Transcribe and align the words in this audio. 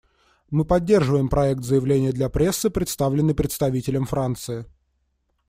Мы 0.49 0.65
поддерживаем 0.65 1.29
проект 1.29 1.61
заявления 1.63 2.11
для 2.11 2.27
прессы, 2.27 2.71
представленный 2.71 3.35
представителем 3.35 4.05
Франции. 4.07 4.65